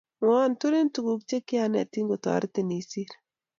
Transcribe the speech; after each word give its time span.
Mwowo 0.23 0.45
turin 0.59 0.87
tukuk 0.93 1.21
che 1.29 1.37
kianetin 1.47 2.07
kitoretin 2.09 2.69
isiir 2.79 3.11